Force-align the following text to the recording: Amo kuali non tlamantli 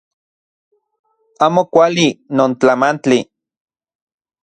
Amo 1.45 1.61
kuali 1.73 2.07
non 2.35 2.51
tlamantli 2.59 3.19